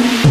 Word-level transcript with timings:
Thank 0.00 0.24
you. 0.24 0.29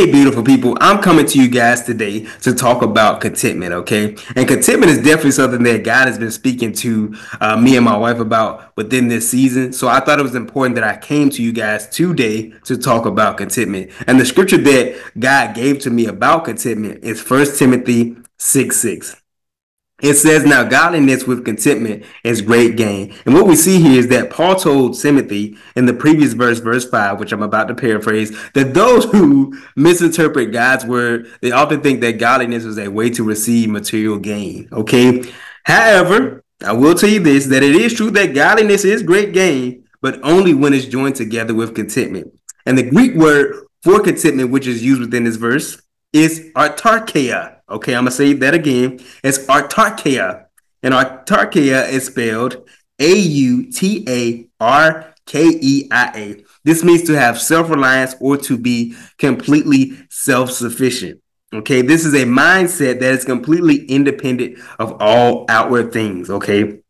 Hey, 0.00 0.10
beautiful 0.10 0.42
people. 0.42 0.78
I'm 0.80 1.02
coming 1.02 1.26
to 1.26 1.38
you 1.38 1.46
guys 1.46 1.82
today 1.82 2.20
to 2.40 2.54
talk 2.54 2.80
about 2.80 3.20
contentment, 3.20 3.74
okay? 3.74 4.16
And 4.34 4.48
contentment 4.48 4.90
is 4.90 4.96
definitely 4.96 5.32
something 5.32 5.62
that 5.64 5.84
God 5.84 6.08
has 6.08 6.18
been 6.18 6.30
speaking 6.30 6.72
to 6.76 7.14
uh, 7.38 7.58
me 7.58 7.76
and 7.76 7.84
my 7.84 7.98
wife 7.98 8.18
about 8.18 8.74
within 8.78 9.08
this 9.08 9.28
season. 9.28 9.74
So 9.74 9.88
I 9.88 10.00
thought 10.00 10.18
it 10.18 10.22
was 10.22 10.34
important 10.34 10.76
that 10.76 10.84
I 10.84 10.96
came 10.96 11.28
to 11.28 11.42
you 11.42 11.52
guys 11.52 11.86
today 11.86 12.54
to 12.64 12.78
talk 12.78 13.04
about 13.04 13.36
contentment. 13.36 13.90
And 14.06 14.18
the 14.18 14.24
scripture 14.24 14.56
that 14.56 14.98
God 15.18 15.54
gave 15.54 15.80
to 15.80 15.90
me 15.90 16.06
about 16.06 16.46
contentment 16.46 17.04
is 17.04 17.20
First 17.20 17.58
Timothy 17.58 18.16
6 18.38 18.74
6. 18.74 19.19
It 20.02 20.14
says, 20.14 20.44
Now 20.44 20.64
godliness 20.64 21.26
with 21.26 21.44
contentment 21.44 22.04
is 22.24 22.42
great 22.42 22.76
gain. 22.76 23.14
And 23.24 23.34
what 23.34 23.46
we 23.46 23.56
see 23.56 23.80
here 23.80 23.98
is 23.98 24.08
that 24.08 24.30
Paul 24.30 24.56
told 24.56 24.98
Timothy 24.98 25.56
in 25.76 25.86
the 25.86 25.94
previous 25.94 26.32
verse, 26.32 26.58
verse 26.58 26.88
5, 26.88 27.18
which 27.20 27.32
I'm 27.32 27.42
about 27.42 27.68
to 27.68 27.74
paraphrase, 27.74 28.36
that 28.52 28.74
those 28.74 29.04
who 29.06 29.58
misinterpret 29.76 30.52
God's 30.52 30.84
word, 30.84 31.30
they 31.40 31.52
often 31.52 31.80
think 31.80 32.00
that 32.00 32.18
godliness 32.18 32.64
is 32.64 32.78
a 32.78 32.88
way 32.88 33.10
to 33.10 33.24
receive 33.24 33.70
material 33.70 34.18
gain. 34.18 34.68
Okay. 34.72 35.22
However, 35.64 36.44
I 36.64 36.72
will 36.72 36.94
tell 36.94 37.10
you 37.10 37.20
this 37.20 37.46
that 37.46 37.62
it 37.62 37.74
is 37.74 37.94
true 37.94 38.10
that 38.12 38.34
godliness 38.34 38.84
is 38.84 39.02
great 39.02 39.32
gain, 39.32 39.84
but 40.00 40.22
only 40.22 40.54
when 40.54 40.74
it's 40.74 40.86
joined 40.86 41.16
together 41.16 41.54
with 41.54 41.74
contentment. 41.74 42.38
And 42.66 42.76
the 42.76 42.88
Greek 42.88 43.14
word 43.14 43.66
for 43.82 44.00
contentment, 44.00 44.50
which 44.50 44.66
is 44.66 44.84
used 44.84 45.00
within 45.00 45.24
this 45.24 45.36
verse, 45.36 45.80
is 46.12 46.50
autarkeia. 46.54 47.59
Okay, 47.70 47.94
I'm 47.94 48.04
gonna 48.04 48.10
say 48.10 48.32
that 48.34 48.54
again. 48.54 49.00
It's 49.22 49.38
autarkeia, 49.38 50.46
and 50.82 50.94
autarkeia 50.94 51.88
is 51.88 52.06
spelled 52.06 52.68
A 52.98 53.14
U 53.14 53.70
T 53.70 54.04
A 54.08 54.46
R 54.60 55.14
K 55.26 55.44
E 55.60 55.88
I 55.90 56.12
A. 56.14 56.44
This 56.64 56.82
means 56.82 57.04
to 57.04 57.18
have 57.18 57.40
self 57.40 57.70
reliance 57.70 58.16
or 58.20 58.36
to 58.38 58.58
be 58.58 58.94
completely 59.18 59.92
self 60.10 60.50
sufficient. 60.50 61.20
Okay, 61.52 61.82
this 61.82 62.04
is 62.04 62.14
a 62.14 62.24
mindset 62.24 63.00
that 63.00 63.12
is 63.12 63.24
completely 63.24 63.84
independent 63.86 64.58
of 64.78 64.96
all 65.00 65.46
outward 65.48 65.92
things. 65.92 66.30
Okay. 66.30 66.80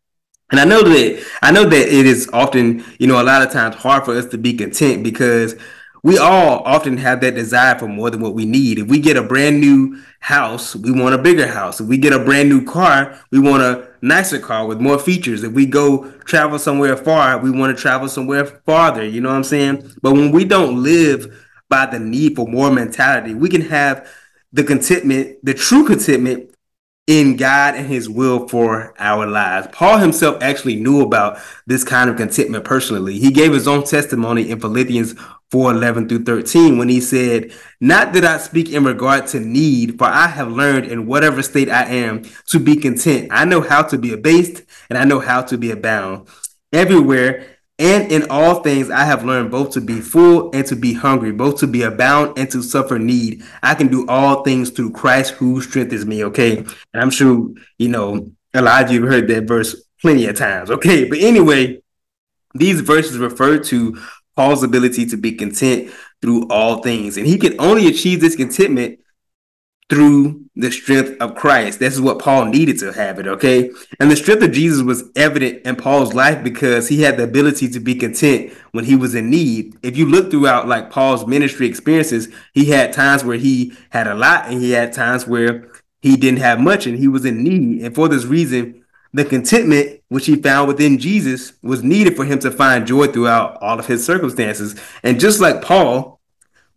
And 0.51 0.59
I 0.59 0.65
know 0.65 0.83
that 0.83 1.25
I 1.41 1.51
know 1.51 1.63
that 1.63 1.87
it 1.87 2.05
is 2.05 2.29
often, 2.33 2.83
you 2.99 3.07
know, 3.07 3.21
a 3.21 3.23
lot 3.23 3.41
of 3.41 3.51
times 3.51 3.75
hard 3.75 4.03
for 4.03 4.15
us 4.15 4.25
to 4.27 4.37
be 4.37 4.53
content 4.53 5.03
because 5.03 5.55
we 6.03 6.17
all 6.17 6.59
often 6.65 6.97
have 6.97 7.21
that 7.21 7.35
desire 7.35 7.77
for 7.77 7.87
more 7.87 8.09
than 8.09 8.21
what 8.21 8.33
we 8.33 8.45
need. 8.45 8.79
If 8.79 8.87
we 8.87 8.99
get 8.99 9.17
a 9.17 9.23
brand 9.23 9.61
new 9.61 10.01
house, 10.19 10.75
we 10.75 10.91
want 10.91 11.13
a 11.13 11.17
bigger 11.17 11.47
house. 11.47 11.79
If 11.79 11.87
we 11.87 11.97
get 11.97 12.13
a 12.13 12.19
brand 12.19 12.49
new 12.49 12.65
car, 12.65 13.19
we 13.29 13.39
want 13.39 13.61
a 13.61 13.87
nicer 14.01 14.39
car 14.39 14.65
with 14.65 14.81
more 14.81 14.97
features. 14.97 15.43
If 15.43 15.51
we 15.51 15.67
go 15.67 16.09
travel 16.21 16.57
somewhere 16.57 16.97
far, 16.97 17.37
we 17.37 17.51
want 17.51 17.75
to 17.75 17.81
travel 17.81 18.09
somewhere 18.09 18.45
farther. 18.45 19.05
You 19.05 19.21
know 19.21 19.29
what 19.29 19.35
I'm 19.35 19.43
saying? 19.43 19.93
But 20.01 20.13
when 20.13 20.31
we 20.31 20.43
don't 20.43 20.81
live 20.81 21.47
by 21.69 21.85
the 21.85 21.99
need 21.99 22.35
for 22.35 22.47
more 22.47 22.71
mentality, 22.71 23.35
we 23.35 23.49
can 23.49 23.61
have 23.61 24.09
the 24.53 24.63
contentment, 24.63 25.37
the 25.43 25.53
true 25.53 25.85
contentment 25.85 26.50
in 27.11 27.35
God 27.35 27.75
and 27.75 27.87
his 27.87 28.07
will 28.09 28.47
for 28.47 28.93
our 28.97 29.27
lives. 29.27 29.67
Paul 29.73 29.97
himself 29.97 30.41
actually 30.41 30.77
knew 30.77 31.01
about 31.01 31.39
this 31.67 31.83
kind 31.83 32.09
of 32.09 32.15
contentment 32.15 32.63
personally. 32.63 33.19
He 33.19 33.31
gave 33.31 33.51
his 33.51 33.67
own 33.67 33.83
testimony 33.83 34.49
in 34.49 34.61
Philippians 34.61 35.15
4 35.49 35.71
11 35.71 36.07
through 36.07 36.23
13 36.23 36.77
when 36.77 36.87
he 36.87 37.01
said, 37.01 37.51
Not 37.81 38.13
that 38.13 38.23
I 38.23 38.37
speak 38.37 38.69
in 38.69 38.85
regard 38.85 39.27
to 39.27 39.41
need, 39.41 39.97
for 39.97 40.05
I 40.05 40.27
have 40.27 40.53
learned 40.53 40.85
in 40.85 41.05
whatever 41.05 41.43
state 41.43 41.69
I 41.69 41.83
am 41.83 42.23
to 42.47 42.59
be 42.59 42.77
content. 42.77 43.27
I 43.29 43.43
know 43.43 43.59
how 43.59 43.83
to 43.83 43.97
be 43.97 44.13
abased 44.13 44.63
and 44.89 44.97
I 44.97 45.03
know 45.03 45.19
how 45.19 45.41
to 45.41 45.57
be 45.57 45.71
abound. 45.71 46.29
Everywhere 46.71 47.57
and 47.81 48.11
in 48.11 48.29
all 48.29 48.61
things 48.61 48.91
I 48.91 49.05
have 49.05 49.25
learned 49.25 49.49
both 49.49 49.71
to 49.71 49.81
be 49.81 50.01
full 50.01 50.51
and 50.53 50.63
to 50.67 50.75
be 50.75 50.93
hungry, 50.93 51.31
both 51.31 51.59
to 51.61 51.67
be 51.67 51.81
abound 51.81 52.37
and 52.37 52.49
to 52.51 52.61
suffer 52.61 52.99
need. 52.99 53.43
I 53.63 53.73
can 53.73 53.87
do 53.87 54.07
all 54.07 54.43
things 54.43 54.69
through 54.69 54.91
Christ 54.91 55.33
who 55.33 55.59
strengthens 55.61 56.05
me. 56.05 56.23
Okay. 56.25 56.57
And 56.57 57.01
I'm 57.01 57.09
sure, 57.09 57.49
you 57.79 57.89
know, 57.89 58.31
a 58.53 58.61
lot 58.61 58.85
of 58.85 58.91
you 58.91 59.01
have 59.01 59.11
heard 59.11 59.27
that 59.29 59.47
verse 59.47 59.83
plenty 59.99 60.27
of 60.27 60.35
times. 60.35 60.69
Okay. 60.69 61.09
But 61.09 61.19
anyway, 61.19 61.81
these 62.53 62.81
verses 62.81 63.17
refer 63.17 63.57
to 63.57 63.99
Paul's 64.35 64.61
ability 64.61 65.07
to 65.07 65.17
be 65.17 65.31
content 65.31 65.91
through 66.21 66.47
all 66.49 66.83
things. 66.83 67.17
And 67.17 67.25
he 67.25 67.39
can 67.39 67.59
only 67.59 67.87
achieve 67.87 68.21
this 68.21 68.35
contentment 68.35 68.99
through 69.91 70.45
the 70.55 70.71
strength 70.71 71.19
of 71.19 71.35
Christ. 71.35 71.79
This 71.79 71.93
is 71.93 71.99
what 71.99 72.17
Paul 72.17 72.45
needed 72.45 72.79
to 72.79 72.93
have 72.93 73.19
it, 73.19 73.27
okay? 73.27 73.69
And 73.99 74.09
the 74.09 74.15
strength 74.15 74.41
of 74.41 74.53
Jesus 74.53 74.81
was 74.83 75.03
evident 75.17 75.65
in 75.65 75.75
Paul's 75.75 76.13
life 76.13 76.41
because 76.45 76.87
he 76.87 77.01
had 77.01 77.17
the 77.17 77.25
ability 77.25 77.67
to 77.67 77.79
be 77.81 77.95
content 77.95 78.53
when 78.71 78.85
he 78.85 78.95
was 78.95 79.15
in 79.15 79.29
need. 79.29 79.75
If 79.83 79.97
you 79.97 80.05
look 80.05 80.31
throughout 80.31 80.65
like 80.65 80.91
Paul's 80.91 81.27
ministry 81.27 81.67
experiences, 81.67 82.29
he 82.53 82.67
had 82.67 82.93
times 82.93 83.25
where 83.25 83.35
he 83.35 83.73
had 83.89 84.07
a 84.07 84.15
lot 84.15 84.45
and 84.45 84.61
he 84.61 84.71
had 84.71 84.93
times 84.93 85.27
where 85.27 85.69
he 86.01 86.15
didn't 86.15 86.39
have 86.39 86.61
much 86.61 86.87
and 86.87 86.97
he 86.97 87.09
was 87.09 87.25
in 87.25 87.43
need. 87.43 87.83
And 87.83 87.93
for 87.93 88.07
this 88.07 88.23
reason, 88.23 88.85
the 89.11 89.25
contentment 89.25 89.99
which 90.07 90.25
he 90.25 90.37
found 90.37 90.69
within 90.69 90.99
Jesus 90.99 91.51
was 91.61 91.83
needed 91.83 92.15
for 92.15 92.23
him 92.23 92.39
to 92.39 92.49
find 92.49 92.87
joy 92.87 93.07
throughout 93.07 93.57
all 93.61 93.77
of 93.77 93.87
his 93.87 94.05
circumstances. 94.05 94.79
And 95.03 95.19
just 95.19 95.41
like 95.41 95.61
Paul, 95.61 96.21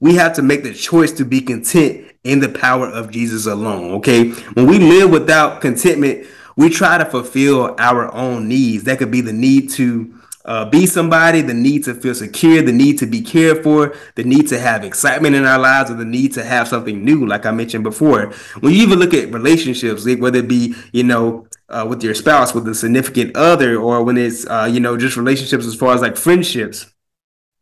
we 0.00 0.16
have 0.16 0.34
to 0.34 0.42
make 0.42 0.64
the 0.64 0.74
choice 0.74 1.12
to 1.12 1.24
be 1.24 1.40
content 1.40 2.08
in 2.24 2.40
the 2.40 2.48
power 2.48 2.88
of 2.88 3.10
Jesus 3.10 3.46
alone. 3.46 3.92
Okay. 3.96 4.30
When 4.30 4.66
we 4.66 4.78
live 4.78 5.10
without 5.10 5.60
contentment, 5.60 6.26
we 6.56 6.70
try 6.70 6.98
to 6.98 7.04
fulfill 7.04 7.74
our 7.78 8.12
own 8.14 8.48
needs. 8.48 8.84
That 8.84 8.98
could 8.98 9.10
be 9.10 9.20
the 9.20 9.32
need 9.32 9.70
to 9.70 10.14
uh, 10.44 10.64
be 10.66 10.86
somebody, 10.86 11.40
the 11.40 11.54
need 11.54 11.84
to 11.84 11.94
feel 11.94 12.14
secure, 12.14 12.62
the 12.62 12.72
need 12.72 12.98
to 12.98 13.06
be 13.06 13.22
cared 13.22 13.62
for, 13.62 13.94
the 14.14 14.24
need 14.24 14.46
to 14.48 14.58
have 14.58 14.84
excitement 14.84 15.34
in 15.34 15.44
our 15.44 15.58
lives, 15.58 15.90
or 15.90 15.94
the 15.94 16.04
need 16.04 16.32
to 16.34 16.44
have 16.44 16.68
something 16.68 17.02
new, 17.02 17.26
like 17.26 17.46
I 17.46 17.50
mentioned 17.50 17.82
before. 17.82 18.32
When 18.60 18.72
you 18.72 18.82
even 18.82 18.98
look 18.98 19.14
at 19.14 19.32
relationships, 19.32 20.04
like 20.04 20.20
whether 20.20 20.40
it 20.40 20.48
be, 20.48 20.74
you 20.92 21.02
know, 21.02 21.46
uh, 21.70 21.86
with 21.88 22.02
your 22.02 22.14
spouse, 22.14 22.54
with 22.54 22.68
a 22.68 22.74
significant 22.74 23.34
other, 23.36 23.78
or 23.78 24.04
when 24.04 24.18
it's, 24.18 24.46
uh, 24.46 24.68
you 24.70 24.80
know, 24.80 24.98
just 24.98 25.16
relationships 25.16 25.66
as 25.66 25.74
far 25.74 25.94
as 25.94 26.02
like 26.02 26.16
friendships 26.16 26.86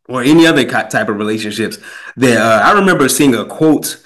or 0.09 0.23
any 0.23 0.45
other 0.45 0.65
type 0.65 1.09
of 1.09 1.17
relationships, 1.17 1.79
that 2.17 2.37
uh, 2.37 2.65
I 2.65 2.73
remember 2.73 3.09
seeing 3.09 3.35
a 3.37 3.45
quote 3.45 4.03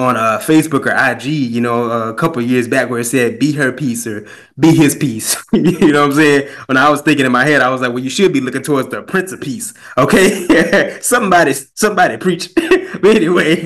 on 0.00 0.16
uh, 0.16 0.38
Facebook 0.38 0.86
or 0.86 1.12
IG, 1.12 1.24
you 1.26 1.60
know, 1.60 1.90
a 1.90 2.14
couple 2.14 2.40
years 2.40 2.66
back 2.66 2.88
where 2.88 3.00
it 3.00 3.04
said 3.04 3.38
"be 3.38 3.52
her 3.52 3.70
peace" 3.70 4.06
or 4.06 4.26
"be 4.58 4.74
his 4.74 4.96
peace." 4.96 5.36
you 5.52 5.92
know 5.92 6.00
what 6.00 6.10
I'm 6.10 6.12
saying? 6.14 6.48
When 6.66 6.78
I 6.78 6.88
was 6.88 7.02
thinking 7.02 7.26
in 7.26 7.32
my 7.32 7.44
head, 7.44 7.60
I 7.60 7.68
was 7.68 7.82
like, 7.82 7.92
"Well, 7.92 8.02
you 8.02 8.08
should 8.08 8.32
be 8.32 8.40
looking 8.40 8.62
towards 8.62 8.88
the 8.88 9.02
Prince 9.02 9.32
of 9.32 9.42
Peace." 9.42 9.74
Okay, 9.98 10.98
somebody, 11.02 11.52
somebody 11.74 12.16
preach. 12.16 12.50
but 12.54 13.16
anyway, 13.16 13.62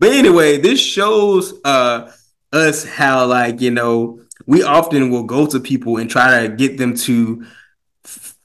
but 0.00 0.10
anyway, 0.10 0.58
this 0.58 0.80
shows 0.80 1.54
uh, 1.64 2.10
us 2.52 2.84
how, 2.84 3.24
like, 3.26 3.60
you 3.60 3.70
know, 3.70 4.20
we 4.46 4.64
often 4.64 5.10
will 5.10 5.22
go 5.22 5.46
to 5.46 5.60
people 5.60 5.98
and 5.98 6.10
try 6.10 6.42
to 6.42 6.48
get 6.48 6.78
them 6.78 6.96
to 6.96 7.46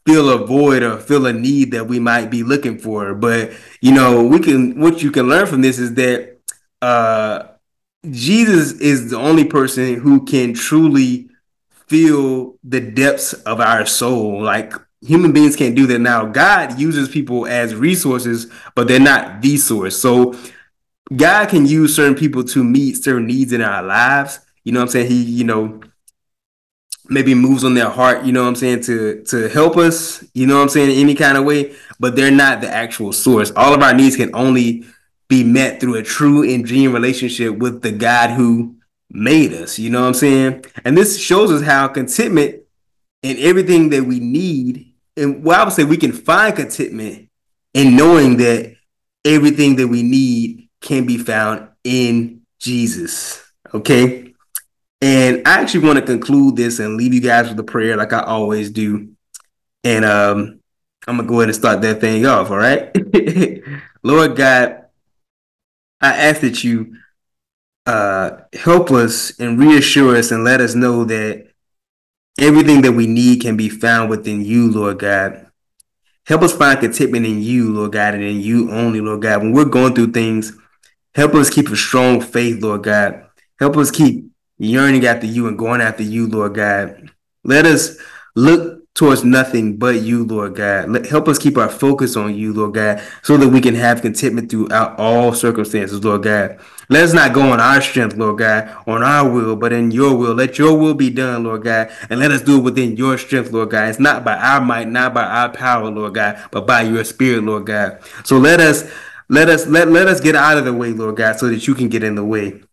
fill 0.07 0.29
a 0.29 0.45
void 0.45 0.84
or 0.84 0.97
fill 0.97 1.25
a 1.25 1.34
need 1.34 1.72
that 1.72 1.85
we 1.85 2.00
might 2.00 2.31
be 2.31 2.41
looking 2.41 2.79
for. 2.79 3.13
But 3.13 3.51
you 3.81 3.91
know, 3.91 4.23
we 4.23 4.40
can 4.40 4.79
what 4.79 5.03
you 5.03 5.12
can 5.12 5.28
learn 5.28 5.47
from 5.47 5.62
this 5.62 5.78
is 5.78 5.94
that 5.95 6.38
uh 6.81 7.44
Jesus 8.09 8.73
is 8.79 9.09
the 9.09 9.18
only 9.18 9.44
person 9.44 9.95
who 9.95 10.23
can 10.23 10.53
truly 10.53 11.29
feel 11.88 12.56
the 12.63 12.79
depths 12.79 13.34
of 13.34 13.59
our 13.59 13.85
soul. 13.85 14.41
Like 14.41 14.73
human 15.01 15.34
beings 15.34 15.57
can't 15.57 15.75
do 15.75 15.85
that 15.88 16.00
now. 16.00 16.25
God 16.25 16.79
uses 16.79 17.09
people 17.09 17.45
as 17.45 17.75
resources, 17.75 18.50
but 18.75 18.88
they're 18.88 19.00
not 19.00 19.42
the 19.42 19.57
source. 19.57 19.98
So 19.98 20.36
God 21.13 21.50
can 21.50 21.65
use 21.65 21.95
certain 21.95 22.15
people 22.15 22.45
to 22.45 22.63
meet 22.63 23.03
certain 23.03 23.27
needs 23.27 23.51
in 23.51 23.62
our 23.62 23.83
lives. 23.83 24.39
You 24.63 24.71
know 24.71 24.80
what 24.80 24.86
I'm 24.86 24.92
saying? 24.92 25.07
He, 25.07 25.24
you 25.24 25.44
know, 25.44 25.81
maybe 27.09 27.33
moves 27.33 27.63
on 27.63 27.74
their 27.74 27.89
heart, 27.89 28.25
you 28.25 28.31
know 28.31 28.44
what 28.44 28.50
I'm 28.50 28.56
saying, 28.56 28.81
to 28.83 29.24
to 29.24 29.48
help 29.50 29.77
us, 29.77 30.24
you 30.33 30.45
know 30.45 30.56
what 30.56 30.63
I'm 30.63 30.69
saying, 30.69 30.92
in 30.92 30.98
any 30.98 31.15
kind 31.15 31.38
of 31.38 31.45
way, 31.45 31.75
but 32.00 32.15
they're 32.15 32.31
not 32.31 32.62
the 32.62 32.69
actual 32.69 33.13
source. 33.13 33.51
All 33.56 33.74
of 33.74 33.81
our 33.81 33.94
needs 33.94 34.15
can 34.15 34.33
only 34.36 34.86
be 35.27 35.44
met 35.44 35.80
through 35.80 35.95
a 35.95 36.04
true 36.04 36.44
and 36.44 36.65
genuine 36.65 36.94
relationship 36.94 37.57
with 37.57 37.81
the 37.81 37.92
God 37.92 38.31
who 38.31 38.75
made 39.09 39.54
us, 39.54 39.80
you 39.80 39.89
know 39.89 40.01
what 40.01 40.07
I'm 40.07 40.13
saying? 40.13 40.65
And 40.86 40.98
this 40.98 41.19
shows 41.19 41.51
us 41.51 41.62
how 41.62 41.88
contentment 41.88 42.62
and 43.24 43.38
everything 43.39 43.89
that 43.89 44.03
we 44.03 44.19
need, 44.19 44.94
and 45.15 45.44
well, 45.44 45.62
I 45.62 45.63
would 45.63 45.74
say 45.74 45.83
we 45.83 45.98
can 45.98 46.12
find 46.12 46.56
contentment 46.56 47.30
in 47.74 47.95
knowing 47.95 48.38
that 48.38 48.75
everything 49.25 49.75
that 49.77 49.88
we 49.88 50.03
need 50.03 50.69
can 50.81 51.06
be 51.06 51.18
found 51.18 51.68
in 51.83 52.42
Jesus. 52.60 53.44
Okay. 53.74 54.33
And 55.02 55.48
I 55.48 55.62
actually 55.62 55.86
want 55.86 56.00
to 56.00 56.06
conclude 56.06 56.56
this 56.56 56.80
and 56.80 56.98
leave 56.98 57.14
you 57.14 57.22
guys 57.22 57.50
with 57.50 57.60
a 57.60 57.64
prayer 57.64 57.96
like 57.96 58.14
I 58.14 58.22
always 58.22 58.72
do. 58.72 59.10
And 59.84 60.04
um, 60.04 60.60
I'm 61.08 61.18
gonna 61.18 61.28
go 61.28 61.36
ahead 61.36 61.50
and 61.50 61.56
start 61.56 61.82
that 61.82 62.02
thing 62.02 62.26
off. 62.26 62.50
All 62.50 62.58
right, 62.58 62.96
Lord 64.04 64.36
God, 64.36 64.86
I 66.02 66.14
ask 66.14 66.42
that 66.42 66.64
you 66.64 66.98
uh, 67.86 68.42
help 68.54 68.92
us 68.92 69.40
and 69.40 69.60
reassure 69.60 70.16
us 70.18 70.32
and 70.32 70.44
let 70.44 70.62
us 70.62 70.76
know 70.76 71.06
that 71.06 71.48
everything 72.40 72.82
that 72.82 72.92
we 72.92 73.08
need 73.08 73.42
can 73.42 73.56
be 73.56 73.70
found 73.70 74.10
within 74.10 74.44
you, 74.44 74.72
Lord 74.72 75.00
God. 75.00 75.48
Help 76.26 76.42
us 76.42 76.54
find 76.54 76.80
contentment 76.80 77.26
in 77.26 77.42
you, 77.42 77.74
Lord 77.74 77.94
God, 77.94 78.16
and 78.16 78.24
in 78.24 78.42
you 78.42 78.70
only, 78.72 79.00
Lord 79.00 79.22
God. 79.22 79.42
When 79.42 79.54
we're 79.54 79.64
going 79.64 79.96
through 79.96 80.12
things, 80.12 80.52
help 81.16 81.34
us 81.36 81.50
keep 81.50 81.70
a 81.70 81.76
strong 81.78 82.20
faith, 82.20 82.62
Lord 82.62 82.84
God. 82.84 83.28
Help 83.58 83.78
us 83.78 83.92
keep 83.92 84.26
yearning 84.57 85.06
after 85.06 85.27
you 85.27 85.48
and 85.48 85.57
going 85.57 85.81
after 85.81 86.04
you, 86.04 86.27
Lord 86.27 86.56
God. 86.56 87.12
Let 87.44 87.65
us 87.65 87.98
look 88.36 88.77
towards 88.98 89.24
nothing 89.24 89.77
but 89.77 90.01
you, 90.01 90.25
Lord 90.25 90.56
God. 90.56 90.89
Let, 90.89 91.06
help 91.06 91.27
us 91.27 91.38
keep 91.38 91.56
our 91.56 91.69
focus 91.69 92.15
on 92.15 92.36
you, 92.36 92.51
Lord 92.51 92.74
God, 92.74 93.01
so 93.21 93.38
that 93.38 93.48
we 93.48 93.62
can 93.62 93.75
have 93.75 94.01
contentment 94.01 94.50
throughout 94.50 94.98
all 95.00 95.33
circumstances, 95.33 96.04
Lord 96.04 96.24
God. 96.24 96.59
Let 96.89 97.04
us 97.04 97.13
not 97.13 97.31
go 97.31 97.51
on 97.51 97.59
our 97.59 97.80
strength, 97.80 98.15
Lord 98.15 98.39
God, 98.39 98.75
on 98.88 99.04
our 99.04 99.30
will, 99.30 99.56
but 99.56 99.71
in 99.71 99.92
your 99.92 100.15
will. 100.15 100.33
Let 100.33 100.57
your 100.57 100.75
will 100.75 100.95
be 100.95 101.12
done, 101.12 101.44
Lord 101.44 101.63
God, 101.63 101.92
and 102.10 102.19
let 102.19 102.31
us 102.31 102.42
do 102.42 102.57
it 102.57 102.63
within 102.63 102.98
your 102.98 103.19
strength, 103.19 103.51
Lord 103.51 103.69
God. 103.69 103.89
It's 103.89 104.00
not 104.00 104.24
by 104.24 104.36
our 104.36 104.62
might, 104.62 104.88
not 104.88 105.13
by 105.13 105.25
our 105.25 105.50
power, 105.50 105.92
Lord 105.92 106.15
God, 106.15 106.44
but 106.50 106.65
by 106.65 106.81
your 106.81 107.03
spirit, 107.03 107.44
Lord 107.44 107.68
God. 107.68 108.00
So 108.24 108.38
let 108.38 108.60
us 108.60 108.89
let 109.30 109.48
us 109.48 109.68
let, 109.68 109.89
let 109.89 110.07
us 110.07 110.21
get 110.21 110.36
out 110.36 110.57
of 110.57 110.65
the 110.65 110.74
way, 110.74 110.92
Lord 110.94 111.18
God, 111.18 111.38
so 111.38 111.50
that 111.50 111.68
you 111.68 111.75
can 111.75 111.89
get 111.89 112.03
in 112.03 112.15
the 112.15 112.25
way. 112.25 112.63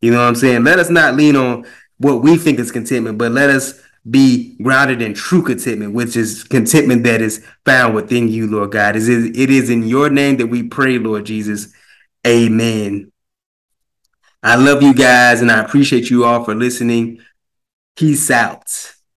You 0.00 0.10
know 0.12 0.18
what 0.18 0.28
I'm 0.28 0.34
saying? 0.34 0.64
Let 0.64 0.78
us 0.78 0.90
not 0.90 1.14
lean 1.14 1.36
on 1.36 1.66
what 1.98 2.22
we 2.22 2.36
think 2.36 2.58
is 2.58 2.70
contentment, 2.70 3.18
but 3.18 3.32
let 3.32 3.50
us 3.50 3.80
be 4.08 4.56
grounded 4.62 5.02
in 5.02 5.14
true 5.14 5.42
contentment, 5.42 5.92
which 5.92 6.16
is 6.16 6.44
contentment 6.44 7.04
that 7.04 7.20
is 7.20 7.44
found 7.64 7.94
within 7.94 8.28
you, 8.28 8.46
Lord 8.46 8.72
God. 8.72 8.96
It 8.96 9.08
is, 9.08 9.26
it 9.26 9.50
is 9.50 9.70
in 9.70 9.86
your 9.86 10.08
name 10.08 10.36
that 10.38 10.46
we 10.46 10.62
pray, 10.62 10.98
Lord 10.98 11.26
Jesus. 11.26 11.72
Amen. 12.26 13.12
I 14.42 14.54
love 14.54 14.82
you 14.82 14.94
guys 14.94 15.40
and 15.40 15.50
I 15.50 15.60
appreciate 15.60 16.10
you 16.10 16.24
all 16.24 16.44
for 16.44 16.54
listening. 16.54 17.20
Peace 17.96 18.30
out. 18.30 18.94